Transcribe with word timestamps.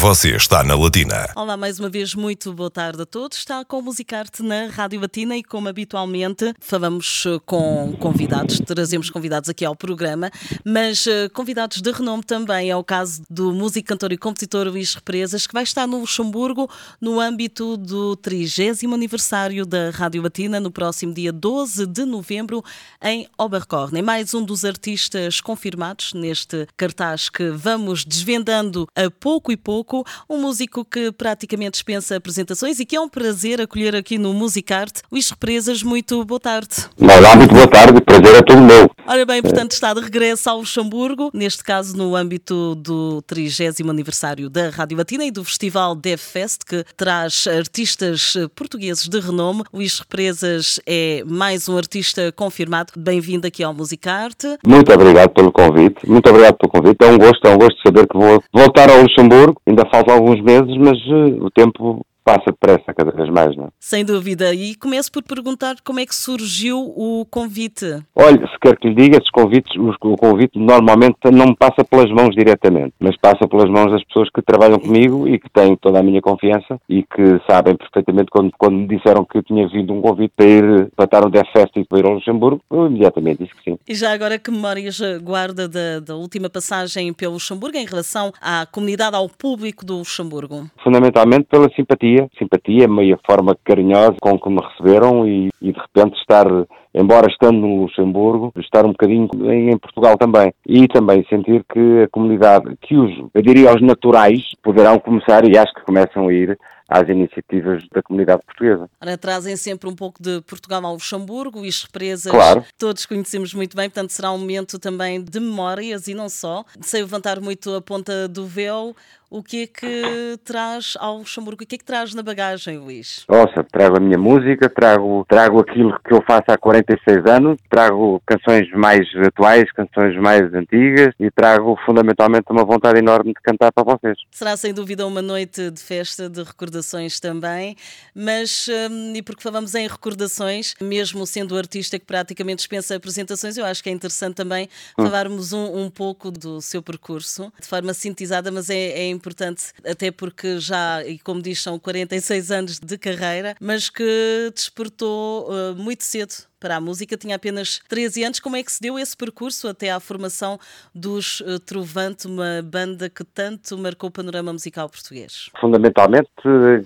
Você 0.00 0.36
está 0.36 0.62
na 0.62 0.76
Latina. 0.76 1.28
Olá, 1.34 1.56
mais 1.56 1.80
uma 1.80 1.88
vez, 1.88 2.14
muito 2.14 2.52
boa 2.52 2.70
tarde 2.70 3.02
a 3.02 3.04
todos. 3.04 3.36
Está 3.36 3.64
com 3.64 3.80
o 3.80 3.82
Musicarte 3.82 4.44
na 4.44 4.68
Rádio 4.68 5.00
Latina 5.00 5.36
e, 5.36 5.42
como 5.42 5.68
habitualmente, 5.68 6.54
falamos 6.60 7.24
eh, 7.26 7.40
com 7.44 7.96
convidados, 7.98 8.60
trazemos 8.60 9.10
convidados 9.10 9.50
aqui 9.50 9.64
ao 9.64 9.74
programa, 9.74 10.30
mas 10.64 11.04
uh, 11.06 11.28
convidados 11.34 11.82
de 11.82 11.90
renome 11.90 12.22
também. 12.22 12.70
É 12.70 12.76
o 12.76 12.84
caso 12.84 13.22
do 13.28 13.52
músico, 13.52 13.88
cantor 13.88 14.12
e 14.12 14.16
compositor 14.16 14.68
Luís 14.68 14.94
Represas, 14.94 15.48
que 15.48 15.52
vai 15.52 15.64
estar 15.64 15.84
no 15.84 15.98
Luxemburgo 15.98 16.70
no 17.00 17.18
âmbito 17.18 17.76
do 17.76 18.14
30 18.14 18.86
aniversário 18.94 19.66
da 19.66 19.90
Rádio 19.90 20.22
Latina, 20.22 20.60
no 20.60 20.70
próximo 20.70 21.12
dia 21.12 21.32
12 21.32 21.86
de 21.86 22.04
novembro, 22.04 22.62
em 23.02 23.28
Oberkorn. 23.36 23.98
É 23.98 24.02
mais 24.02 24.32
um 24.32 24.44
dos 24.44 24.64
artistas 24.64 25.40
confirmados 25.40 26.12
neste 26.14 26.68
cartaz 26.76 27.28
que 27.28 27.50
vamos 27.50 28.04
desvendando 28.04 28.86
a 28.94 29.10
pouco 29.10 29.50
e 29.50 29.56
pouco. 29.56 29.87
Um 30.28 30.38
músico 30.38 30.84
que 30.84 31.10
praticamente 31.12 31.72
dispensa 31.72 32.16
apresentações 32.16 32.78
e 32.78 32.84
que 32.84 32.96
é 32.96 33.00
um 33.00 33.08
prazer 33.08 33.60
acolher 33.60 33.96
aqui 33.96 34.18
no 34.18 34.32
Musicarte. 34.32 35.02
Luís 35.10 35.30
Represas, 35.30 35.82
muito 35.82 36.24
boa 36.24 36.40
tarde. 36.40 36.68
Olá, 37.00 37.36
muito 37.36 37.54
boa 37.54 37.66
tarde, 37.66 38.00
prazer 38.02 38.34
é 38.34 38.42
todo 38.42 38.60
meu. 38.60 38.90
Ora 39.06 39.24
bem, 39.24 39.40
portanto, 39.40 39.72
está 39.72 39.94
de 39.94 40.00
regresso 40.00 40.50
ao 40.50 40.58
Luxemburgo, 40.58 41.30
neste 41.32 41.64
caso 41.64 41.96
no 41.96 42.14
âmbito 42.14 42.74
do 42.74 43.22
30 43.22 43.82
aniversário 43.88 44.50
da 44.50 44.68
Rádio 44.68 44.98
Latina 44.98 45.24
e 45.24 45.30
do 45.30 45.42
Festival 45.42 45.94
DevFest, 45.94 46.58
que 46.66 46.84
traz 46.96 47.46
artistas 47.46 48.34
portugueses 48.54 49.08
de 49.08 49.18
renome. 49.18 49.62
Luís 49.72 49.98
Represas 49.98 50.78
é 50.86 51.22
mais 51.26 51.68
um 51.68 51.76
artista 51.76 52.30
confirmado. 52.32 52.92
Bem-vindo 52.96 53.46
aqui 53.46 53.64
ao 53.64 53.72
Musicarte. 53.72 54.58
Muito 54.66 54.92
obrigado 54.92 55.30
pelo 55.30 55.50
convite, 55.50 56.06
muito 56.06 56.28
obrigado 56.28 56.56
pelo 56.56 56.70
convite. 56.70 56.96
É 57.00 57.06
um 57.06 57.18
gosto, 57.18 57.46
é 57.46 57.50
um 57.50 57.58
gosto 57.58 57.80
saber 57.82 58.06
que 58.06 58.16
vou 58.16 58.42
voltar 58.52 58.90
ao 58.90 59.02
Luxemburgo. 59.02 59.60
Ainda 59.78 59.90
faltam 59.90 60.14
alguns 60.16 60.40
meses, 60.40 60.76
mas 60.76 60.98
uh, 61.06 61.44
o 61.44 61.50
tempo 61.52 62.04
passa 62.28 62.50
depressa 62.50 62.92
cada 62.92 63.10
vez 63.10 63.30
mais, 63.30 63.56
não 63.56 63.64
é? 63.64 63.68
Sem 63.80 64.04
dúvida. 64.04 64.52
E 64.52 64.74
começo 64.74 65.10
por 65.10 65.22
perguntar 65.22 65.76
como 65.82 65.98
é 65.98 66.04
que 66.04 66.14
surgiu 66.14 66.78
o 66.78 67.24
convite. 67.30 67.86
Olha, 68.14 68.46
se 68.46 68.58
quer 68.60 68.76
que 68.76 68.88
lhe 68.88 68.94
diga, 68.94 69.16
esses 69.16 69.30
convites, 69.30 69.74
o 69.78 70.16
convite 70.16 70.58
normalmente 70.58 71.16
não 71.32 71.46
me 71.46 71.56
passa 71.56 71.82
pelas 71.82 72.10
mãos 72.10 72.34
diretamente, 72.34 72.92
mas 73.00 73.16
passa 73.16 73.48
pelas 73.48 73.70
mãos 73.70 73.90
das 73.90 74.04
pessoas 74.04 74.28
que 74.28 74.42
trabalham 74.42 74.78
comigo 74.78 75.26
e 75.26 75.38
que 75.38 75.48
têm 75.48 75.74
toda 75.76 76.00
a 76.00 76.02
minha 76.02 76.20
confiança 76.20 76.78
e 76.86 77.02
que 77.02 77.40
sabem 77.48 77.76
perfeitamente 77.76 78.28
quando, 78.30 78.52
quando 78.58 78.74
me 78.74 78.88
disseram 78.88 79.24
que 79.24 79.38
eu 79.38 79.42
tinha 79.42 79.66
vindo 79.68 79.94
um 79.94 80.02
convite 80.02 80.32
para 80.36 80.46
ir 80.46 80.90
para 80.94 81.04
estar 81.06 81.22
no 81.22 81.30
Death 81.30 81.48
Fest 81.50 81.76
e 81.76 81.84
para 81.84 81.98
ir 81.98 82.04
ao 82.04 82.12
Luxemburgo, 82.12 82.60
eu 82.70 82.88
imediatamente 82.88 83.44
disse 83.44 83.54
que 83.56 83.70
sim. 83.70 83.78
E 83.88 83.94
já 83.94 84.12
agora 84.12 84.38
que 84.38 84.50
memórias 84.50 85.00
guarda 85.22 85.66
da, 85.66 86.00
da 86.00 86.14
última 86.14 86.50
passagem 86.50 87.10
pelo 87.14 87.34
Luxemburgo 87.34 87.78
em 87.78 87.86
relação 87.86 88.32
à 88.38 88.66
comunidade, 88.66 89.16
ao 89.16 89.28
público 89.30 89.86
do 89.86 89.98
Luxemburgo? 89.98 90.68
Fundamentalmente 90.82 91.46
pela 91.50 91.70
simpatia 91.74 92.17
simpatia, 92.18 92.28
simpatia, 92.38 92.88
meia 92.88 93.18
forma 93.24 93.56
carinhosa 93.64 94.16
com 94.20 94.38
que 94.38 94.48
me 94.48 94.60
receberam 94.60 95.26
e, 95.26 95.50
e, 95.60 95.72
de 95.72 95.78
repente 95.78 96.18
estar, 96.18 96.46
embora 96.94 97.30
estando 97.30 97.58
no 97.58 97.82
Luxemburgo, 97.82 98.52
estar 98.56 98.84
um 98.84 98.90
bocadinho 98.90 99.28
em, 99.44 99.70
em, 99.70 99.78
Portugal 99.78 100.16
também. 100.16 100.52
E 100.66 100.88
também 100.88 101.24
sentir 101.28 101.64
que 101.72 102.02
a 102.02 102.08
comunidade, 102.08 102.76
que 102.82 102.96
os, 102.96 103.12
eu 103.34 103.42
diria, 103.42 103.74
os 103.74 103.82
naturais, 103.82 104.40
poderão 104.62 104.98
começar, 104.98 105.48
e 105.48 105.56
acho 105.56 105.72
que 105.74 105.84
começam 105.84 106.28
a 106.28 106.32
ir, 106.32 106.58
às 106.88 107.06
iniciativas 107.06 107.84
da 107.92 108.02
comunidade 108.02 108.42
portuguesa. 108.46 108.88
Ora, 109.00 109.18
trazem 109.18 109.56
sempre 109.56 109.88
um 109.90 109.94
pouco 109.94 110.22
de 110.22 110.40
Portugal 110.40 110.84
ao 110.86 110.94
Luxemburgo 110.94 111.64
e 111.64 111.68
as 111.68 111.82
represas 111.82 112.32
claro. 112.32 112.64
todos 112.78 113.04
conhecemos 113.04 113.52
muito 113.52 113.76
bem, 113.76 113.90
portanto 113.90 114.10
será 114.10 114.32
um 114.32 114.38
momento 114.38 114.78
também 114.78 115.22
de 115.22 115.38
memórias 115.38 116.08
e 116.08 116.14
não 116.14 116.30
só. 116.30 116.64
Sem 116.80 117.02
levantar 117.02 117.40
muito 117.40 117.74
a 117.74 117.82
ponta 117.82 118.26
do 118.26 118.46
véu, 118.46 118.96
o 119.30 119.42
que 119.42 119.64
é 119.64 119.66
que 119.66 120.38
traz 120.44 120.94
ao 120.98 121.18
Luxemburgo? 121.18 121.62
O 121.62 121.66
que 121.66 121.74
é 121.74 121.78
que 121.78 121.84
traz 121.84 122.14
na 122.14 122.22
bagagem, 122.22 122.78
Luís? 122.78 123.24
Nossa, 123.28 123.62
trago 123.70 123.98
a 123.98 124.00
minha 124.00 124.18
música, 124.18 124.70
trago, 124.70 125.24
trago 125.28 125.60
aquilo 125.60 125.98
que 126.06 126.14
eu 126.14 126.22
faço 126.26 126.44
há 126.48 126.56
46 126.56 127.26
anos, 127.26 127.58
trago 127.68 128.22
canções 128.26 128.70
mais 128.72 129.00
atuais, 129.26 129.70
canções 129.72 130.16
mais 130.16 130.42
antigas 130.54 131.14
e 131.20 131.30
trago 131.30 131.78
fundamentalmente 131.84 132.46
uma 132.50 132.64
vontade 132.64 132.98
enorme 132.98 133.34
de 133.34 133.40
cantar 133.42 133.70
para 133.70 133.84
vocês. 133.84 134.16
Será 134.30 134.56
sem 134.56 134.72
dúvida 134.72 135.06
uma 135.06 135.20
noite 135.20 135.70
de 135.70 135.80
festa, 135.80 136.28
de 136.30 136.42
recordações 136.42 137.20
também, 137.20 137.76
mas 138.14 138.66
hum, 138.90 139.12
e 139.14 139.22
porque 139.22 139.42
falamos 139.42 139.74
em 139.74 139.86
recordações, 139.86 140.74
mesmo 140.80 141.26
sendo 141.26 141.54
o 141.54 141.58
artista 141.58 141.98
que 141.98 142.06
praticamente 142.06 142.58
dispensa 142.58 142.96
apresentações, 142.96 143.58
eu 143.58 143.64
acho 143.66 143.82
que 143.82 143.90
é 143.90 143.92
interessante 143.92 144.36
também 144.36 144.68
hum. 144.98 145.04
falarmos 145.04 145.52
um, 145.52 145.84
um 145.84 145.90
pouco 145.90 146.30
do 146.30 146.62
seu 146.62 146.82
percurso, 146.82 147.52
de 147.60 147.66
forma 147.66 147.92
sintetizada, 147.92 148.50
mas 148.50 148.70
é, 148.70 148.74
é 148.74 149.17
importante, 149.18 149.72
até 149.84 150.10
porque 150.10 150.58
já, 150.58 151.04
e 151.04 151.18
como 151.18 151.42
diz, 151.42 151.60
são 151.60 151.78
46 151.78 152.50
anos 152.50 152.78
de 152.78 152.96
carreira, 152.96 153.54
mas 153.60 153.90
que 153.90 154.50
despertou 154.54 155.50
uh, 155.50 155.74
muito 155.76 156.04
cedo 156.04 156.48
para 156.60 156.76
a 156.76 156.80
música, 156.80 157.16
tinha 157.16 157.36
apenas 157.36 157.80
13 157.88 158.24
anos. 158.24 158.40
Como 158.40 158.56
é 158.56 158.62
que 158.62 158.72
se 158.72 158.80
deu 158.80 158.98
esse 158.98 159.16
percurso 159.16 159.68
até 159.68 159.90
à 159.90 160.00
formação 160.00 160.58
dos 160.94 161.40
uh, 161.40 161.58
Trovante, 161.60 162.26
uma 162.26 162.62
banda 162.64 163.08
que 163.08 163.24
tanto 163.24 163.76
marcou 163.78 164.08
o 164.08 164.12
panorama 164.12 164.52
musical 164.52 164.88
português? 164.88 165.50
Fundamentalmente, 165.60 166.28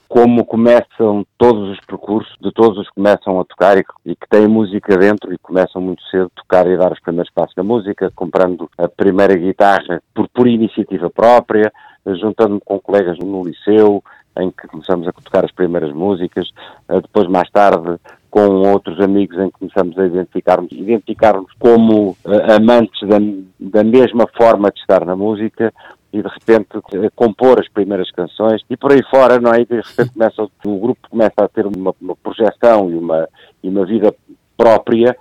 como 0.08 0.44
começam 0.44 1.26
todos 1.38 1.70
os 1.70 1.80
percursos, 1.86 2.34
de 2.40 2.52
todos 2.52 2.78
os 2.78 2.88
que 2.88 2.94
começam 2.94 3.40
a 3.40 3.44
tocar 3.44 3.78
e, 3.78 3.84
e 4.04 4.14
que 4.14 4.28
têm 4.28 4.46
música 4.46 4.96
dentro 4.96 5.32
e 5.32 5.38
começam 5.38 5.80
muito 5.80 6.02
cedo 6.10 6.30
a 6.36 6.42
tocar 6.42 6.66
e 6.66 6.74
a 6.74 6.78
dar 6.78 6.92
os 6.92 7.00
primeiros 7.00 7.32
passos 7.32 7.54
na 7.56 7.62
música, 7.62 8.12
comprando 8.14 8.70
a 8.76 8.88
primeira 8.88 9.34
guitarra 9.34 10.02
por, 10.14 10.28
por 10.28 10.46
iniciativa 10.46 11.08
própria, 11.08 11.72
juntando-me 12.06 12.60
com 12.60 12.80
colegas 12.80 13.18
no 13.18 13.44
liceu, 13.44 14.02
em 14.38 14.50
que 14.50 14.66
começamos 14.66 15.06
a 15.06 15.12
tocar 15.12 15.44
as 15.44 15.52
primeiras 15.52 15.92
músicas, 15.92 16.50
eh, 16.88 17.00
depois 17.00 17.28
mais 17.28 17.50
tarde 17.50 17.98
com 18.30 18.62
outros 18.70 18.98
amigos 19.00 19.38
em 19.38 19.50
que 19.50 19.58
começamos 19.58 19.98
a 19.98 20.06
identificar-nos 20.06 20.72
identificar 20.72 21.34
como 21.58 22.16
eh, 22.24 22.54
amantes 22.54 23.06
da, 23.06 23.18
da 23.60 23.84
mesma 23.84 24.26
forma 24.34 24.70
de 24.70 24.80
estar 24.80 25.04
na 25.04 25.14
música 25.14 25.72
e 26.12 26.22
de 26.22 26.28
repente 26.28 26.68
compor 27.14 27.60
as 27.60 27.68
primeiras 27.68 28.10
canções 28.10 28.62
e 28.68 28.76
por 28.76 28.92
aí 28.92 29.02
fora, 29.10 29.38
não 29.38 29.52
é? 29.52 29.60
E 29.60 29.66
de 29.66 29.76
repente 29.76 30.12
começa, 30.12 30.42
o 30.42 30.78
grupo 30.78 31.08
começa 31.10 31.34
a 31.38 31.48
ter 31.48 31.66
uma, 31.66 31.94
uma 32.00 32.16
projeção 32.16 32.90
e 32.90 32.94
uma, 32.94 33.28
e 33.62 33.68
uma 33.68 33.84
vida 33.84 34.14
própria 34.56 35.16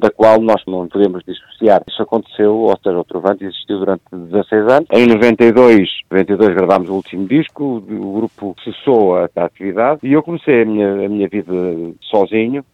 da 0.00 0.10
qual 0.10 0.40
nós 0.40 0.62
não 0.66 0.86
podemos 0.88 1.22
dissociar. 1.26 1.82
Isso 1.88 2.02
aconteceu, 2.02 2.54
ou 2.54 2.78
seja, 2.82 2.98
o 2.98 3.04
Trovante 3.04 3.44
existiu 3.44 3.78
durante 3.78 4.02
16 4.12 4.72
anos. 4.72 4.88
Em 4.92 5.06
92, 5.06 5.88
92 6.10 6.54
gravámos 6.54 6.88
o 6.88 6.94
último 6.94 7.26
disco, 7.26 7.82
o 7.88 8.12
grupo 8.14 8.54
cessou 8.62 9.16
a, 9.16 9.28
a 9.36 9.44
atividade 9.44 10.00
e 10.04 10.12
eu 10.12 10.22
comecei 10.22 10.62
a 10.62 10.64
minha, 10.64 11.06
a 11.06 11.08
minha 11.08 11.28
vida 11.28 11.52
sozinho, 12.02 12.64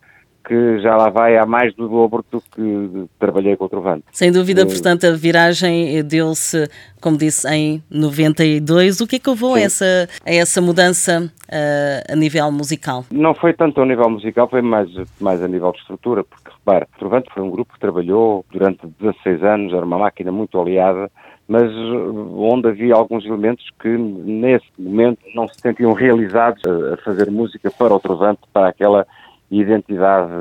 que 0.47 0.79
já 0.81 0.97
lá 0.97 1.11
vai 1.11 1.37
há 1.37 1.47
mais 1.47 1.75
do 1.75 1.89
dobro 1.89 2.25
do 2.31 2.41
que 2.41 3.09
trabalhei 3.19 3.57
com 3.57 3.65
o 3.65 3.69
Trovante. 3.69 4.05
Sem 4.11 4.33
dúvida, 4.33 4.67
portanto, 4.67 5.07
a 5.07 5.13
viragem 5.13 6.03
deu-se, 6.03 6.69
como 7.01 7.17
disse, 7.17 7.49
em 7.49 7.83
92. 7.91 9.01
O 9.01 9.07
que 9.07 9.17
é 9.17 9.19
que 9.19 9.31
levou 9.31 9.55
a 9.55 9.61
essa, 9.61 10.09
a 10.25 10.33
essa 10.33 10.61
mudança 10.61 11.31
uh, 11.45 12.13
a 12.13 12.17
nível 12.17 12.51
musical? 12.51 13.05
Não 13.11 13.35
foi 13.35 13.53
tanto 13.53 13.81
a 13.81 13.87
nível 13.87 14.09
musical, 14.11 14.49
foi 14.49 14.63
mais, 14.63 14.89
mais 15.21 15.43
a 15.43 15.49
nível 15.49 15.73
de 15.73 15.79
estrutura, 15.79 16.25
porque 16.25 16.50
o 16.79 16.99
Trovante 16.99 17.31
foi 17.33 17.43
um 17.43 17.51
grupo 17.51 17.73
que 17.75 17.81
trabalhou 17.81 18.45
durante 18.51 18.87
16 18.99 19.43
anos, 19.43 19.73
era 19.73 19.85
uma 19.85 19.99
máquina 19.99 20.31
muito 20.31 20.61
aliada, 20.61 21.11
mas 21.49 21.71
onde 21.73 22.69
havia 22.69 22.95
alguns 22.95 23.25
elementos 23.25 23.67
que 23.81 23.89
nesse 23.89 24.67
momento 24.79 25.19
não 25.35 25.49
se 25.49 25.61
sentiam 25.61 25.93
realizados 25.93 26.63
a 26.65 26.97
fazer 26.99 27.31
música 27.31 27.71
para 27.71 27.95
o 27.95 28.01
Trovante, 28.01 28.41
para 28.53 28.69
aquela 28.69 29.07
identidade, 29.51 30.33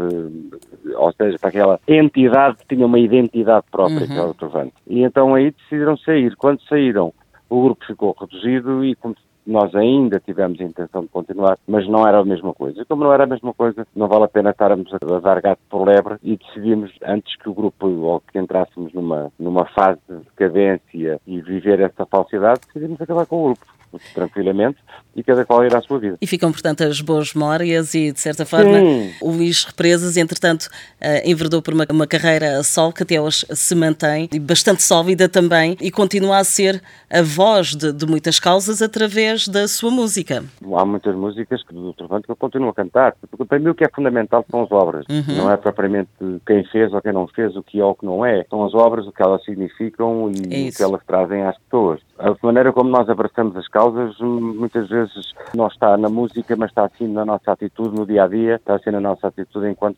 ou 0.95 1.11
seja, 1.13 1.39
para 1.39 1.49
aquela 1.49 1.79
entidade 1.87 2.57
que 2.57 2.75
tinha 2.75 2.85
uma 2.85 2.99
identidade 2.99 3.65
própria, 3.71 4.01
uhum. 4.01 4.07
que 4.07 4.13
era 4.13 4.27
o 4.27 4.33
Trovante. 4.35 4.73
E 4.87 5.01
então 5.01 5.33
aí 5.33 5.51
decidiram 5.51 5.97
sair. 5.97 6.35
Quando 6.35 6.61
saíram, 6.63 7.11
o 7.49 7.63
grupo 7.63 7.85
ficou 7.85 8.15
reduzido 8.19 8.85
e 8.85 8.95
nós 9.49 9.73
ainda 9.75 10.19
tivemos 10.19 10.61
a 10.61 10.63
intenção 10.63 11.01
de 11.01 11.07
continuar, 11.07 11.57
mas 11.67 11.87
não 11.87 12.07
era 12.07 12.19
a 12.19 12.25
mesma 12.25 12.53
coisa. 12.53 12.81
E 12.81 12.85
como 12.85 13.03
não 13.03 13.13
era 13.13 13.23
a 13.23 13.27
mesma 13.27 13.53
coisa, 13.53 13.85
não 13.95 14.07
vale 14.07 14.25
a 14.25 14.27
pena 14.27 14.51
estarmos 14.51 14.91
a 14.93 15.19
dar 15.19 15.41
gato 15.41 15.59
por 15.69 15.87
lebre 15.87 16.17
e 16.21 16.37
decidimos, 16.37 16.91
antes 17.03 17.35
que 17.35 17.49
o 17.49 17.53
grupo, 17.53 17.87
ou 17.87 18.21
que 18.21 18.37
entrássemos 18.37 18.93
numa, 18.93 19.31
numa 19.39 19.65
fase 19.65 19.99
de 20.07 20.17
decadência 20.17 21.19
e 21.25 21.41
viver 21.41 21.79
essa 21.79 22.05
falsidade, 22.05 22.61
decidimos 22.67 23.01
acabar 23.01 23.25
com 23.25 23.41
o 23.41 23.43
grupo 23.45 23.78
tranquilamente 24.13 24.77
e 25.15 25.23
cada 25.23 25.45
qual 25.45 25.65
irá 25.65 25.79
à 25.79 25.81
sua 25.81 25.99
vida. 25.99 26.17
E 26.21 26.27
ficam, 26.27 26.51
portanto, 26.51 26.83
as 26.83 27.01
boas 27.01 27.33
memórias 27.33 27.93
e, 27.93 28.11
de 28.11 28.19
certa 28.19 28.45
forma, 28.45 28.79
Sim. 28.79 29.11
o 29.21 29.31
Luís 29.31 29.65
Represas, 29.65 30.15
entretanto, 30.17 30.65
uh, 30.65 31.29
enverdou 31.29 31.61
por 31.61 31.73
uma, 31.73 31.85
uma 31.91 32.07
carreira 32.07 32.63
sol 32.63 32.93
que 32.93 33.03
até 33.03 33.19
hoje 33.19 33.45
se 33.49 33.75
mantém, 33.75 34.29
e 34.31 34.39
bastante 34.39 34.81
sólida 34.83 35.27
também, 35.27 35.75
e 35.81 35.91
continua 35.91 36.37
a 36.37 36.43
ser 36.43 36.81
a 37.09 37.21
voz 37.21 37.75
de, 37.75 37.91
de 37.91 38.05
muitas 38.05 38.39
causas 38.39 38.81
através 38.81 39.47
da 39.47 39.67
sua 39.67 39.91
música. 39.91 40.43
Há 40.73 40.85
muitas 40.85 41.15
músicas 41.15 41.63
que, 41.63 41.73
do 41.73 41.93
Trovante 41.93 42.25
que 42.25 42.31
eu 42.31 42.35
continuo 42.35 42.69
a 42.69 42.73
cantar, 42.73 43.15
porque 43.29 43.45
para 43.45 43.59
mim 43.59 43.69
o 43.69 43.75
que 43.75 43.83
é 43.83 43.89
fundamental 43.93 44.45
são 44.49 44.63
as 44.63 44.71
obras, 44.71 45.05
uhum. 45.09 45.35
não 45.35 45.51
é 45.51 45.57
propriamente 45.57 46.09
quem 46.45 46.63
fez 46.65 46.93
ou 46.93 47.01
quem 47.01 47.11
não 47.11 47.27
fez, 47.27 47.55
o 47.55 47.63
que 47.63 47.79
é 47.79 47.83
ou 47.83 47.91
o 47.91 47.95
que 47.95 48.05
não 48.05 48.25
é, 48.25 48.45
são 48.49 48.63
as 48.63 48.73
obras, 48.73 49.05
o 49.07 49.11
que 49.11 49.21
elas 49.21 49.43
significam 49.43 50.31
e 50.31 50.67
é 50.67 50.69
o 50.69 50.71
que 50.71 50.83
elas 50.83 51.01
trazem 51.05 51.43
às 51.43 51.57
pessoas. 51.57 51.99
A 52.17 52.35
maneira 52.43 52.71
como 52.71 52.89
nós 52.89 53.09
abraçamos 53.09 53.55
as 53.57 53.67
causas 53.67 53.78
causas 53.79 54.17
muitas 54.19 54.89
vezes 54.89 55.31
não 55.55 55.67
está 55.67 55.97
na 55.97 56.09
música, 56.09 56.53
mas 56.57 56.69
está 56.69 56.85
assim 56.85 57.07
na 57.07 57.23
nossa 57.23 57.53
atitude 57.53 57.95
no 57.95 58.05
dia 58.05 58.25
a 58.25 58.27
dia, 58.27 58.55
está 58.55 58.75
assim 58.75 58.91
na 58.91 58.99
nossa 58.99 59.27
atitude 59.27 59.69
enquanto 59.69 59.97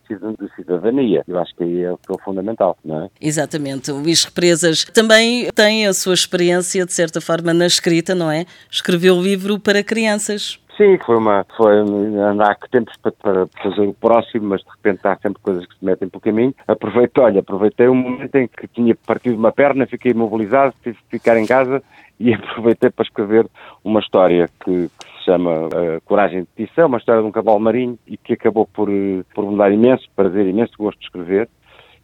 cidadania. 0.54 1.24
Eu 1.26 1.38
acho 1.40 1.52
que 1.56 1.64
aí 1.64 1.82
é 1.82 1.90
o 1.90 1.98
que 1.98 2.12
é 2.12 2.24
fundamental, 2.24 2.76
não 2.84 3.04
é? 3.04 3.10
Exatamente. 3.20 3.90
O 3.90 3.96
Luís 3.96 4.24
Represas 4.24 4.84
também 4.84 5.50
tem 5.52 5.86
a 5.88 5.92
sua 5.92 6.14
experiência, 6.14 6.86
de 6.86 6.92
certa 6.92 7.20
forma, 7.20 7.52
na 7.52 7.66
escrita, 7.66 8.14
não 8.14 8.30
é? 8.30 8.46
Escreveu 8.70 9.16
o 9.16 9.22
livro 9.22 9.58
para 9.58 9.82
crianças. 9.82 10.60
Sim, 10.76 10.98
foi 11.04 11.16
uma. 11.16 11.44
Foi 11.56 11.72
andar 11.78 12.56
com 12.56 12.66
tempos 12.68 12.96
para, 12.96 13.12
para, 13.12 13.46
fazer 13.62 13.82
o 13.82 13.92
próximo, 13.92 14.48
mas 14.48 14.62
de 14.62 14.70
repente 14.70 15.06
há 15.06 15.16
sempre 15.16 15.42
coisas 15.42 15.66
que 15.66 15.78
se 15.78 15.84
metem 15.84 16.08
pelo 16.08 16.20
caminho. 16.20 16.54
Aproveitei, 16.66 17.22
olha, 17.22 17.40
aproveitei 17.40 17.88
um 17.88 17.94
momento 17.94 18.34
em 18.36 18.48
que 18.48 18.66
tinha 18.68 18.94
partido 18.94 19.36
uma 19.36 19.52
perna, 19.52 19.86
fiquei 19.86 20.12
imobilizado, 20.12 20.74
tive 20.82 20.96
que 20.96 21.18
ficar 21.18 21.36
em 21.36 21.46
casa 21.46 21.82
e 22.18 22.32
aproveitei 22.34 22.90
para 22.90 23.04
escrever 23.04 23.46
uma 23.84 24.00
história 24.00 24.48
que, 24.64 24.88
que 24.88 25.18
se 25.18 25.24
chama 25.26 25.66
uh, 25.66 26.00
Coragem 26.06 26.46
de 26.56 26.66
Tição, 26.66 26.86
uma 26.86 26.98
história 26.98 27.20
de 27.20 27.28
um 27.28 27.32
cavalo 27.32 27.60
marinho 27.60 27.98
e 28.06 28.16
que 28.16 28.32
acabou 28.32 28.66
por, 28.66 28.88
uh, 28.88 29.24
por 29.34 29.50
me 29.50 29.58
dar 29.58 29.70
imenso 29.70 30.08
prazer, 30.16 30.46
imenso 30.46 30.72
gosto 30.78 30.98
de 30.98 31.04
escrever 31.04 31.48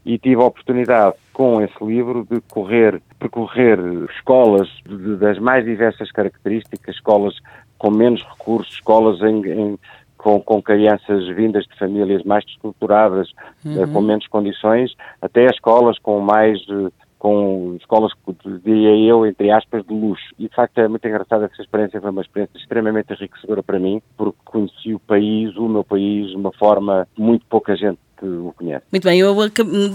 e 0.05 0.19
tive 0.19 0.41
a 0.41 0.47
oportunidade 0.47 1.17
com 1.33 1.61
esse 1.61 1.85
livro 1.85 2.27
de 2.31 2.41
correr, 2.43 3.01
percorrer 3.19 3.79
escolas 4.17 4.69
de, 4.87 5.17
das 5.17 5.39
mais 5.39 5.65
diversas 5.65 6.11
características, 6.11 6.95
escolas 6.95 7.35
com 7.79 7.91
menos 7.91 8.23
recursos, 8.23 8.75
escolas 8.75 9.21
em, 9.23 9.47
em 9.47 9.79
com, 10.17 10.41
com, 10.41 10.61
crianças 10.61 11.29
vindas 11.29 11.65
de 11.65 11.79
famílias 11.79 12.25
mais 12.25 12.45
desestruturadas, 12.45 13.31
uhum. 13.65 13.93
com 13.93 14.01
menos 14.01 14.27
condições, 14.27 14.93
até 15.23 15.47
escolas 15.47 15.97
com 16.01 16.21
mais 16.21 16.59
com 17.19 17.77
escolas, 17.81 18.13
diria 18.65 18.97
eu, 18.97 19.27
entre 19.27 19.51
aspas, 19.51 19.85
de 19.85 19.93
luxo. 19.93 20.25
E 20.39 20.49
de 20.49 20.55
facto 20.55 20.79
é 20.79 20.87
muito 20.87 21.07
engraçado 21.07 21.45
essa 21.45 21.61
experiência, 21.61 22.01
foi 22.01 22.11
uma 22.11 22.23
experiência 22.23 22.57
extremamente 22.57 23.13
enriquecedora 23.13 23.63
para 23.63 23.79
mim, 23.79 24.01
porque 24.17 24.39
conheci 24.45 24.95
o 24.95 25.01
país, 25.01 25.57
o 25.57 25.69
meu 25.69 25.83
país, 25.83 26.29
de 26.29 26.37
uma 26.37 26.53
forma 26.53 27.09
muito 27.17 27.45
pouca 27.47 27.77
gente 27.77 27.99
o 28.25 28.53
conhece. 28.57 28.85
Muito 28.91 29.05
bem, 29.05 29.21
eu 29.21 29.35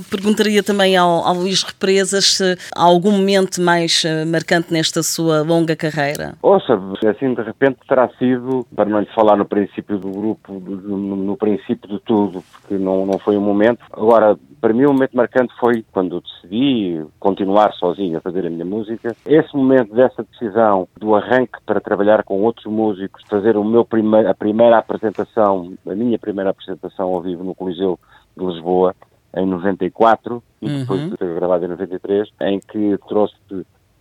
perguntaria 0.09 0.63
também 0.63 0.95
ao, 0.97 1.25
ao 1.25 1.35
Luís 1.35 1.63
Represas 1.63 2.37
se 2.37 2.57
há 2.75 2.83
algum 2.83 3.11
momento 3.11 3.61
mais 3.61 4.03
uh, 4.03 4.25
marcante 4.27 4.71
nesta 4.71 5.03
sua 5.03 5.41
longa 5.41 5.75
carreira. 5.75 6.35
Ouça, 6.41 6.79
assim 7.09 7.33
de 7.33 7.41
repente 7.41 7.79
terá 7.87 8.09
sido, 8.19 8.65
para 8.75 8.89
não 8.89 8.99
lhe 8.99 9.09
falar 9.13 9.35
no 9.35 9.45
princípio 9.45 9.97
do 9.97 10.09
grupo, 10.09 10.53
no, 10.53 10.97
no 10.97 11.37
princípio 11.37 11.87
de 11.89 11.99
tudo, 11.99 12.43
porque 12.51 12.75
não, 12.75 13.05
não 13.05 13.19
foi 13.19 13.37
um 13.37 13.41
momento. 13.41 13.79
Agora, 13.91 14.37
para 14.63 14.73
mim 14.73 14.85
o 14.85 14.93
momento 14.93 15.17
marcante 15.17 15.53
foi 15.59 15.83
quando 15.91 16.21
decidi 16.21 17.05
continuar 17.19 17.73
sozinho 17.73 18.17
a 18.17 18.21
fazer 18.21 18.45
a 18.45 18.49
minha 18.49 18.63
música. 18.63 19.13
Esse 19.25 19.53
momento 19.55 19.93
dessa 19.93 20.23
decisão 20.23 20.87
do 20.97 21.13
arranque 21.15 21.59
para 21.65 21.81
trabalhar 21.81 22.23
com 22.23 22.41
outros 22.41 22.65
músicos, 22.65 23.21
fazer 23.29 23.57
o 23.57 23.63
meu 23.65 23.83
primeiro, 23.83 24.29
a 24.29 24.33
primeira 24.33 24.77
apresentação, 24.77 25.73
a 25.85 25.93
minha 25.93 26.17
primeira 26.17 26.51
apresentação 26.51 27.13
ao 27.13 27.21
vivo 27.21 27.43
no 27.43 27.53
Coliseu 27.53 27.99
de 28.37 28.45
Lisboa, 28.45 28.95
em 29.35 29.45
94, 29.45 30.43
e 30.61 30.69
depois 30.69 31.01
uhum. 31.01 31.15
foi 31.17 31.35
gravado 31.35 31.65
em 31.65 31.69
93, 31.69 32.29
em 32.41 32.59
que 32.59 32.97
trouxe 33.07 33.35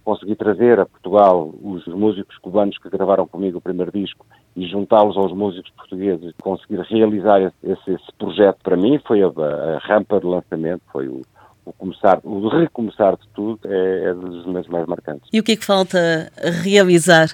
consegui 0.05 0.34
trazer 0.34 0.81
a 0.81 0.87
Portugal 0.87 1.55
os 1.62 1.87
músicos 1.87 2.37
cubanos 2.38 2.76
que 2.79 2.90
gravaram 2.90 3.26
comigo 3.26 3.58
o 3.58 3.61
primeiro 3.61 3.93
disco 3.93 4.26
e 4.55 4.67
juntá-los 4.67 5.17
aos 5.17 5.32
músicos 5.32 5.70
portugueses, 5.76 6.34
conseguir 6.43 6.81
realizar 6.81 7.40
esse, 7.40 7.90
esse 7.90 8.12
projeto 8.19 8.58
para 8.62 8.76
mim 8.76 9.00
foi 9.06 9.23
a, 9.23 9.26
a, 9.26 9.79
rampa 9.79 10.20
de 10.20 10.26
lançamento, 10.26 10.82
foi 10.93 11.08
o, 11.08 11.23
o 11.64 11.73
começar, 11.73 12.20
o 12.25 12.49
recomeçar 12.49 13.17
de 13.17 13.28
tudo 13.35 13.61
é, 13.64 14.11
é 14.11 14.14
dos 14.14 14.44
momentos 14.44 14.70
mais 14.70 14.87
marcantes. 14.87 15.28
E 15.32 15.40
o 15.40 15.43
que 15.43 15.52
é 15.52 15.56
que 15.56 15.64
falta 15.64 16.31
realizar 16.62 17.28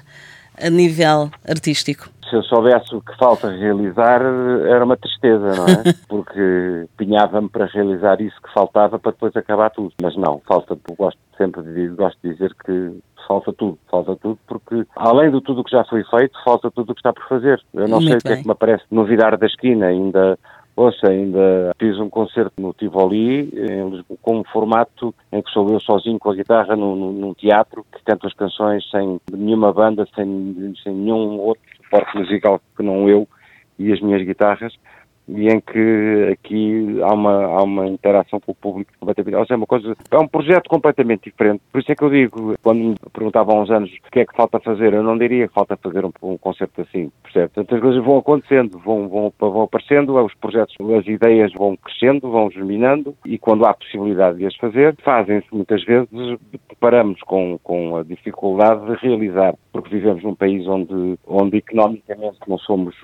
a 0.60 0.70
nível 0.70 1.30
artístico? 1.48 2.08
Se 2.28 2.36
eu 2.36 2.42
soubesse 2.42 2.94
o 2.94 3.00
que 3.00 3.16
falta 3.16 3.50
realizar, 3.50 4.20
era 4.20 4.84
uma 4.84 4.96
tristeza, 4.96 5.54
não 5.56 5.64
é? 5.64 5.94
Porque 6.08 6.86
pinhava-me 6.96 7.48
para 7.48 7.66
realizar 7.66 8.20
isso 8.20 8.36
que 8.42 8.52
faltava 8.52 8.98
para 8.98 9.12
depois 9.12 9.34
acabar 9.34 9.70
tudo. 9.70 9.94
Mas 10.02 10.14
não, 10.16 10.40
falta, 10.46 10.76
gosto 10.96 11.18
sempre 11.38 11.62
de, 11.62 11.88
gosto 11.88 12.18
de 12.22 12.32
dizer 12.32 12.54
que 12.64 12.98
falta 13.26 13.52
tudo, 13.52 13.78
falta 13.90 14.16
tudo, 14.16 14.38
porque 14.46 14.84
além 14.96 15.30
de 15.30 15.40
tudo 15.42 15.60
o 15.60 15.64
que 15.64 15.70
já 15.70 15.84
foi 15.84 16.02
feito, 16.04 16.32
falta 16.44 16.70
tudo 16.70 16.90
o 16.90 16.94
que 16.94 17.00
está 17.00 17.12
por 17.12 17.28
fazer. 17.28 17.62
Eu 17.74 17.86
não 17.86 18.00
Muito 18.00 18.08
sei 18.08 18.16
o 18.16 18.20
que 18.20 18.28
é 18.28 18.36
que 18.38 18.46
me 18.46 18.52
aparece 18.52 18.84
no 18.90 19.04
virar 19.04 19.36
da 19.36 19.46
esquina, 19.46 19.86
ainda 19.86 20.38
Ouça, 20.78 21.08
ainda 21.08 21.74
fiz 21.76 21.98
um 21.98 22.08
concerto 22.08 22.52
no 22.56 22.72
Tivoli, 22.72 23.50
em 23.52 23.90
Lisboa, 23.90 24.16
com 24.22 24.38
um 24.38 24.44
formato 24.44 25.12
em 25.32 25.42
que 25.42 25.50
sou 25.50 25.68
eu 25.70 25.80
sozinho 25.80 26.20
com 26.20 26.30
a 26.30 26.34
guitarra 26.36 26.76
num, 26.76 26.94
num 27.14 27.34
teatro, 27.34 27.84
que 27.92 28.00
canto 28.04 28.28
as 28.28 28.32
canções 28.32 28.88
sem 28.88 29.20
nenhuma 29.32 29.72
banda, 29.72 30.06
sem, 30.14 30.72
sem 30.84 30.94
nenhum 30.94 31.40
outro 31.40 31.64
suporte 31.82 32.16
musical 32.16 32.60
que 32.76 32.84
não 32.84 33.08
eu 33.08 33.26
e 33.76 33.92
as 33.92 34.00
minhas 34.00 34.24
guitarras 34.24 34.72
e 35.28 35.48
em 35.48 35.60
que 35.60 36.28
aqui 36.32 36.98
há 37.02 37.12
uma, 37.12 37.44
há 37.44 37.62
uma 37.62 37.86
interação 37.86 38.40
com 38.40 38.52
o 38.52 38.54
público 38.54 38.90
completamente. 38.98 39.36
Ou 39.36 39.42
seja, 39.44 39.54
é 39.54 39.56
uma 39.56 39.66
coisa, 39.66 39.96
é 40.10 40.18
um 40.18 40.26
projeto 40.26 40.68
completamente 40.68 41.24
diferente. 41.24 41.60
Por 41.70 41.80
isso 41.80 41.92
é 41.92 41.94
que 41.94 42.02
eu 42.02 42.10
digo, 42.10 42.54
quando 42.62 42.78
me 42.78 42.94
perguntavam 43.12 43.58
há 43.58 43.62
uns 43.62 43.70
anos 43.70 43.90
o 43.90 44.10
que 44.10 44.20
é 44.20 44.26
que 44.26 44.34
falta 44.34 44.58
fazer, 44.60 44.94
eu 44.94 45.02
não 45.02 45.18
diria 45.18 45.46
que 45.46 45.54
falta 45.54 45.76
fazer 45.76 46.04
um, 46.04 46.12
um 46.22 46.38
concerto 46.38 46.80
assim, 46.80 47.10
percebe? 47.22 47.48
Portanto, 47.48 47.74
as 47.74 47.80
coisas 47.80 48.04
vão 48.04 48.18
acontecendo, 48.18 48.78
vão, 48.78 49.08
vão, 49.08 49.32
vão 49.38 49.62
aparecendo, 49.62 50.16
os 50.18 50.34
projetos, 50.34 50.74
as 50.98 51.06
ideias 51.06 51.52
vão 51.52 51.76
crescendo, 51.76 52.30
vão 52.30 52.50
germinando 52.50 53.14
e 53.24 53.38
quando 53.38 53.66
há 53.66 53.74
possibilidade 53.74 54.38
de 54.38 54.46
as 54.46 54.56
fazer, 54.56 54.96
fazem-se 55.04 55.46
muitas 55.52 55.84
vezes, 55.84 56.08
deparamos 56.68 57.20
com, 57.22 57.58
com 57.62 57.96
a 57.96 58.02
dificuldade 58.02 58.86
de 58.86 59.06
realizar, 59.06 59.54
porque 59.72 59.90
vivemos 59.90 60.22
num 60.22 60.34
país 60.34 60.66
onde, 60.66 61.18
onde 61.26 61.58
economicamente 61.58 62.38
não 62.46 62.58
somos 62.58 62.94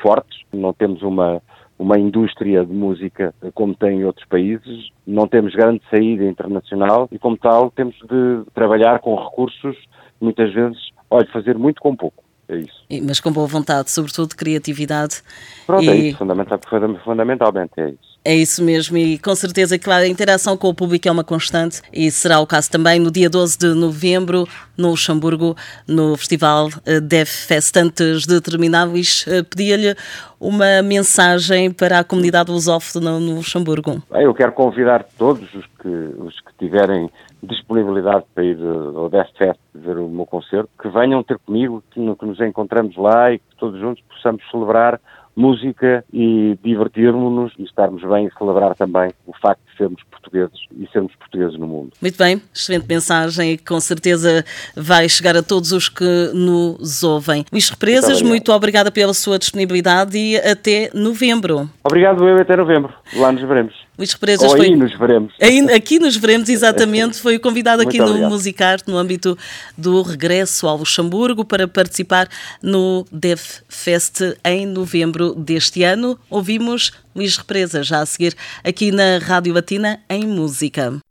fortes, 0.00 0.40
não 0.52 0.72
temos 0.72 1.02
uma 1.02 1.42
uma 1.78 1.98
indústria 1.98 2.64
de 2.64 2.72
música 2.72 3.34
como 3.54 3.74
tem 3.74 4.00
em 4.00 4.04
outros 4.04 4.26
países, 4.26 4.90
não 5.06 5.26
temos 5.26 5.54
grande 5.54 5.82
saída 5.90 6.24
internacional 6.24 7.08
e, 7.10 7.18
como 7.18 7.36
tal, 7.36 7.70
temos 7.70 7.96
de 7.96 8.50
trabalhar 8.54 9.00
com 9.00 9.14
recursos, 9.14 9.76
muitas 10.20 10.52
vezes, 10.52 10.78
olha, 11.10 11.26
fazer 11.32 11.58
muito 11.58 11.80
com 11.80 11.94
pouco. 11.94 12.22
É 12.48 12.56
isso. 12.58 12.84
Mas 13.02 13.20
com 13.20 13.32
boa 13.32 13.46
vontade, 13.46 13.90
sobretudo 13.90 14.36
criatividade. 14.36 15.22
Pronto, 15.66 15.90
é 15.90 15.96
e... 15.96 16.00
é 16.00 16.08
isso, 16.08 16.18
fundamental, 16.18 16.60
fundamentalmente 17.04 17.72
é 17.78 17.90
isso. 17.90 18.13
É 18.26 18.34
isso 18.34 18.64
mesmo, 18.64 18.96
e 18.96 19.18
com 19.18 19.34
certeza 19.34 19.78
que 19.78 19.90
a 19.90 20.08
interação 20.08 20.56
com 20.56 20.68
o 20.68 20.74
público 20.74 21.06
é 21.06 21.12
uma 21.12 21.22
constante 21.22 21.82
e 21.92 22.10
será 22.10 22.40
o 22.40 22.46
caso 22.46 22.70
também 22.70 22.98
no 22.98 23.10
dia 23.10 23.28
12 23.28 23.58
de 23.58 23.74
novembro, 23.74 24.48
no 24.78 24.92
Luxemburgo, 24.92 25.54
no 25.86 26.16
Festival 26.16 26.68
eh, 26.86 27.00
Def 27.00 27.28
Fest. 27.28 27.76
Antes 27.76 28.24
de 28.24 28.40
terminar, 28.40 28.84
Luís, 28.84 29.26
eh, 29.28 29.42
pedia-lhe 29.42 29.94
uma 30.40 30.80
mensagem 30.82 31.70
para 31.70 31.98
a 31.98 32.04
comunidade 32.04 32.50
lusófona 32.50 33.20
no 33.20 33.36
Luxemburgo. 33.36 34.02
Eu 34.10 34.32
quero 34.32 34.52
convidar 34.52 35.04
todos 35.18 35.52
os 35.52 35.66
que, 35.82 35.88
os 35.88 36.40
que 36.40 36.52
tiverem 36.58 37.10
disponibilidade 37.42 38.24
para 38.34 38.42
ir 38.42 38.56
eh, 38.58 38.96
ao 38.96 39.10
Def 39.10 39.28
Fest 39.36 39.60
ver 39.74 39.98
o 39.98 40.08
meu 40.08 40.24
concerto, 40.24 40.70
que 40.80 40.88
venham 40.88 41.22
ter 41.22 41.38
comigo, 41.40 41.82
que 41.90 42.00
nos 42.00 42.40
encontramos 42.40 42.96
lá 42.96 43.32
e 43.32 43.38
que 43.38 43.56
todos 43.58 43.78
juntos 43.78 44.02
possamos 44.08 44.42
celebrar 44.50 44.98
música 45.36 46.04
e 46.12 46.58
divertirmos-nos 46.62 47.52
e 47.58 47.64
estarmos 47.64 48.02
bem 48.02 48.26
e 48.26 48.38
celebrar 48.38 48.74
também 48.74 49.10
o 49.26 49.32
facto 49.40 49.60
de 49.70 49.76
sermos 49.76 50.02
portugueses 50.10 50.58
e 50.76 50.86
sermos 50.92 51.14
portugueses 51.16 51.58
no 51.58 51.66
mundo. 51.66 51.90
Muito 52.00 52.16
bem, 52.16 52.40
excelente 52.54 52.86
mensagem 52.88 53.52
e 53.52 53.58
com 53.58 53.80
certeza 53.80 54.44
vai 54.76 55.08
chegar 55.08 55.36
a 55.36 55.42
todos 55.42 55.72
os 55.72 55.88
que 55.88 56.30
nos 56.32 57.02
ouvem. 57.02 57.44
Luís 57.52 57.68
Represas, 57.68 58.20
muito, 58.20 58.28
muito 58.28 58.52
obrigada 58.52 58.90
pela 58.90 59.14
sua 59.14 59.38
disponibilidade 59.38 60.16
e 60.16 60.36
até 60.36 60.90
novembro. 60.94 61.68
Obrigado 61.84 62.26
eu 62.28 62.36
até 62.36 62.56
novembro. 62.56 62.92
Lá 63.16 63.32
nos 63.32 63.42
veremos. 63.42 63.74
Luís 63.96 64.12
Represas 64.12 64.50
Ou 64.50 64.56
foi... 64.56 64.66
aí 64.66 64.76
nos 64.76 64.98
veremos. 64.98 65.32
Aí, 65.40 65.60
aqui 65.72 65.98
nos 65.98 66.16
veremos, 66.16 66.48
exatamente. 66.48 67.18
Foi 67.22 67.38
convidado 67.38 67.82
aqui 67.82 67.98
Muito 67.98 68.02
no 68.02 68.10
obrigado. 68.10 68.30
Musicarte, 68.30 68.90
no 68.90 68.98
âmbito 68.98 69.38
do 69.78 70.02
regresso 70.02 70.66
ao 70.66 70.78
Luxemburgo, 70.78 71.44
para 71.44 71.68
participar 71.68 72.28
no 72.60 73.06
Def 73.12 73.60
Fest 73.68 74.20
em 74.44 74.66
novembro 74.66 75.34
deste 75.34 75.82
ano. 75.84 76.18
Ouvimos 76.28 76.92
Luís 77.14 77.36
Represas, 77.36 77.86
já 77.86 78.00
a 78.00 78.06
seguir 78.06 78.34
aqui 78.64 78.90
na 78.90 79.18
Rádio 79.18 79.54
Latina, 79.54 80.00
em 80.08 80.26
música. 80.26 81.03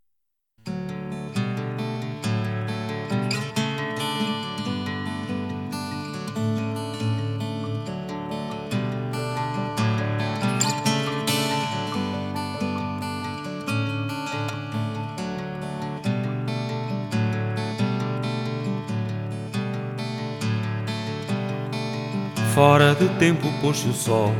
fora 22.53 22.93
de 22.93 23.09
tempo 23.17 23.51
pôs-se 23.61 23.87
o 23.87 23.93
sol. 23.93 24.31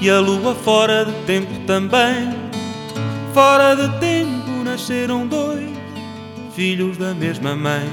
E 0.00 0.10
a 0.10 0.18
lua 0.18 0.54
fora 0.54 1.04
de 1.04 1.12
tempo 1.24 1.52
também. 1.66 2.36
Fora 3.32 3.76
de 3.76 3.88
tempo 4.00 4.64
nasceram 4.64 5.26
dois 5.26 5.68
Filhos 6.54 6.96
da 6.96 7.14
mesma 7.14 7.54
mãe. 7.54 7.88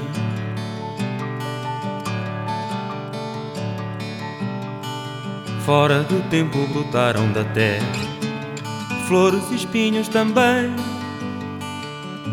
Fora 5.64 6.04
de 6.04 6.20
tempo 6.28 6.58
brotaram 6.68 7.30
da 7.32 7.44
terra 7.44 7.86
Flores 9.06 9.42
e 9.50 9.56
espinhos 9.56 10.08
também. 10.08 10.74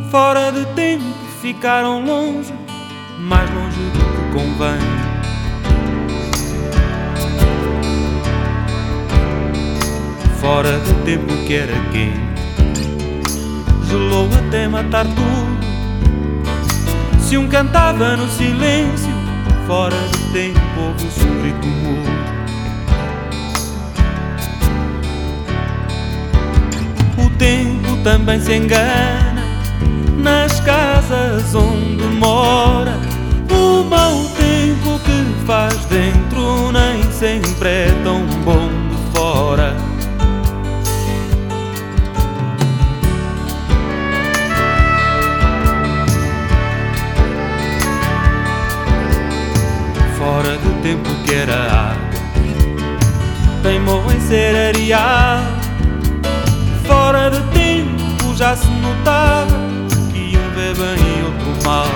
Fora 0.10 0.52
de 0.52 0.66
tempo 0.74 1.04
ficaram 1.42 2.04
longe 2.04 2.54
Mais 3.20 3.50
longe 3.52 3.78
do 3.78 4.00
que 4.00 4.40
convém. 4.40 4.93
Fora 10.44 10.78
de 10.78 10.94
tempo 11.06 11.34
que 11.48 11.56
era 11.56 11.72
quente, 11.94 12.20
gelou 13.88 14.28
até 14.46 14.68
matar 14.68 15.06
tudo. 15.06 15.58
Se 17.18 17.38
um 17.38 17.48
cantava 17.48 18.18
no 18.18 18.28
silêncio, 18.28 19.14
fora 19.66 19.96
de 19.96 20.34
tempo 20.34 20.60
houve 20.80 21.06
um 21.06 21.42
grito 21.42 21.66
mudo. 21.66 22.10
O 27.26 27.30
tempo 27.38 28.04
também 28.04 28.42
se 28.42 28.54
engana 28.54 29.46
nas 30.18 30.60
casas 30.60 31.56
onde 31.56 32.04
mora. 32.18 33.00
O 33.50 33.86
mau 33.86 34.26
tempo 34.36 35.00
que 35.06 35.46
faz 35.46 35.86
dentro 35.86 36.70
nem 36.74 37.02
sempre 37.14 37.70
é 37.70 38.02
tão 38.04 38.33
tempo 50.84 51.10
que 51.24 51.34
era 51.34 51.56
água, 51.56 52.10
teimou 53.64 54.12
em 54.12 54.20
ser 54.20 54.76
areado 54.76 55.64
fora 56.86 57.30
de 57.30 57.42
tempo 57.54 58.36
já 58.36 58.56
se 58.56 58.68
notava 58.68 59.48
que 60.12 60.38
um 60.38 60.56
vê 60.56 60.74
bem 60.74 61.20
e 61.20 61.24
outro 61.24 61.64
mal. 61.66 61.88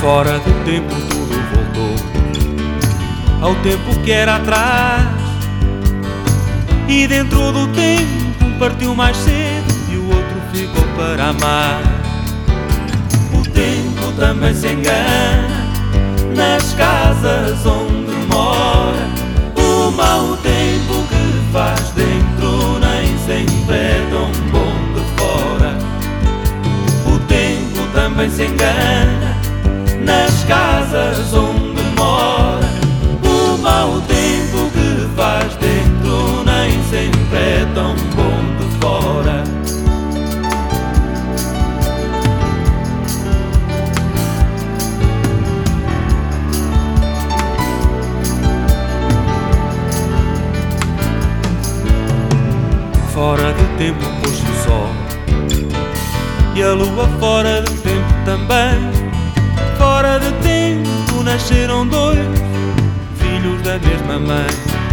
Fora 0.00 0.38
de 0.38 0.52
tempo 0.64 0.94
tudo 1.08 1.34
voltou 1.52 1.96
ao 3.42 3.54
tempo 3.56 4.00
que 4.02 4.12
era 4.12 4.36
atrás. 4.36 5.08
E 6.88 7.06
dentro 7.06 7.52
do 7.52 7.66
tempo 7.68 8.58
partiu 8.58 8.94
mais 8.94 9.16
cedo 9.16 9.74
e 9.90 9.96
o 9.96 10.06
outro 10.06 10.40
ficou 10.52 10.84
para 10.96 11.28
amar. 11.28 11.93
Também 14.16 14.54
se 14.54 14.68
engana 14.68 15.66
nas 16.36 16.72
casas 16.74 17.66
onde 17.66 18.12
mora 18.28 19.08
o 19.56 19.90
mau 19.90 20.36
tempo 20.36 21.02
que 21.08 21.52
faz 21.52 21.90
dentro 21.90 22.78
nem 22.78 23.18
sempre 23.18 23.74
é 23.74 24.06
tão 24.10 24.30
bom 24.52 24.72
de 24.94 25.00
fora. 25.16 25.76
O 27.06 27.18
tempo 27.26 27.86
também 27.92 28.30
se 28.30 28.44
engana 28.44 29.36
nas 30.04 30.44
casas 30.44 31.34
onde 31.34 31.82
mora. 31.96 32.70
O 33.24 33.58
mau 33.58 34.00
tempo 34.02 34.13
Fora 53.24 53.54
de 53.54 53.64
tempo 53.78 54.04
pôs 54.20 54.38
o 54.38 54.64
sol. 54.64 54.88
E 56.54 56.62
a 56.62 56.74
lua 56.74 57.08
fora 57.18 57.62
de 57.62 57.72
tempo 57.78 58.12
também. 58.26 58.78
Fora 59.78 60.18
de 60.18 60.30
tempo 60.46 61.22
nasceram 61.22 61.86
dois 61.86 62.18
Filhos 63.16 63.62
da 63.62 63.78
mesma 63.78 64.18
mãe 64.18 64.83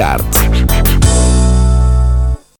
Musicarte 0.00 0.39